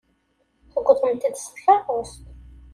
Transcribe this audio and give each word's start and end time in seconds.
Tewwḍemt-d 0.71 1.33
s 1.43 1.45
tkeṛṛust. 1.47 2.21